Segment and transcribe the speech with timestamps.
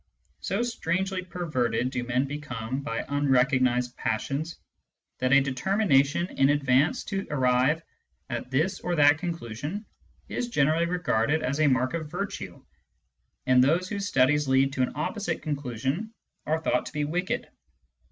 [0.39, 4.57] So strangely perverted do men become by unrecognised passions,
[5.19, 7.83] that a determination in advance to arrive
[8.27, 9.85] at this or that conclusion
[10.27, 12.65] is generally regarded as a mark of virtue,
[13.45, 16.11] and those whose studies lead to an opposite conclusion
[16.47, 17.51] are thought to be wicked.